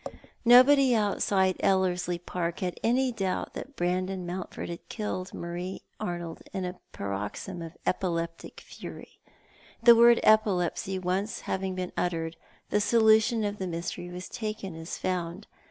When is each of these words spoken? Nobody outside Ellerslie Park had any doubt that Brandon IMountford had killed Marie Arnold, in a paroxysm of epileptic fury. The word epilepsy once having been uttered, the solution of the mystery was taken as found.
Nobody 0.45 0.95
outside 0.95 1.57
Ellerslie 1.59 2.17
Park 2.17 2.61
had 2.61 2.79
any 2.83 3.11
doubt 3.11 3.53
that 3.53 3.75
Brandon 3.75 4.25
IMountford 4.25 4.67
had 4.69 4.89
killed 4.89 5.31
Marie 5.31 5.83
Arnold, 5.99 6.41
in 6.53 6.65
a 6.65 6.79
paroxysm 6.91 7.61
of 7.61 7.77
epileptic 7.85 8.61
fury. 8.61 9.19
The 9.83 9.95
word 9.95 10.19
epilepsy 10.23 10.97
once 10.97 11.41
having 11.41 11.75
been 11.75 11.91
uttered, 11.95 12.35
the 12.71 12.81
solution 12.81 13.43
of 13.43 13.59
the 13.59 13.67
mystery 13.67 14.09
was 14.09 14.27
taken 14.27 14.73
as 14.75 14.97
found. 14.97 15.45